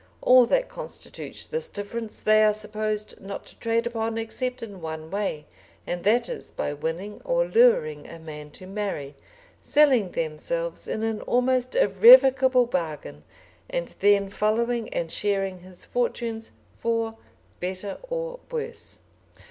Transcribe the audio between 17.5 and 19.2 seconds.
"better or worse."